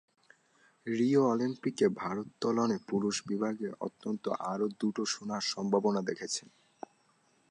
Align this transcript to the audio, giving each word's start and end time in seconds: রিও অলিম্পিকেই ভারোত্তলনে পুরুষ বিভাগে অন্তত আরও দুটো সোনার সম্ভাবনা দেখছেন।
রিও 0.87 1.21
অলিম্পিকেই 1.27 1.91
ভারোত্তলনে 1.97 2.77
পুরুষ 2.89 3.15
বিভাগে 3.27 3.67
অন্তত 3.81 4.23
আরও 4.51 4.67
দুটো 4.79 5.01
সোনার 5.05 5.43
সম্ভাবনা 5.53 6.01
দেখছেন। 6.01 6.47